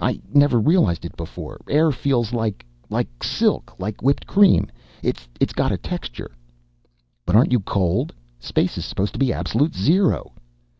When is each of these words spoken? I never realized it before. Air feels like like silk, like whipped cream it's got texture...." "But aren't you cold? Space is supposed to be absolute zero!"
I 0.00 0.20
never 0.34 0.58
realized 0.58 1.04
it 1.04 1.16
before. 1.16 1.60
Air 1.68 1.92
feels 1.92 2.32
like 2.32 2.66
like 2.90 3.22
silk, 3.22 3.72
like 3.78 4.02
whipped 4.02 4.26
cream 4.26 4.68
it's 5.00 5.28
got 5.52 5.80
texture...." 5.80 6.32
"But 7.24 7.36
aren't 7.36 7.52
you 7.52 7.60
cold? 7.60 8.12
Space 8.40 8.76
is 8.78 8.84
supposed 8.84 9.12
to 9.12 9.20
be 9.20 9.32
absolute 9.32 9.76
zero!" 9.76 10.32